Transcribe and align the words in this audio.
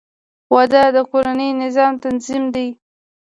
•واده 0.53 0.83
د 0.95 0.97
کورني 1.11 1.49
نظام 1.61 1.93
تنظیم 2.03 2.43
دی. 2.55 2.67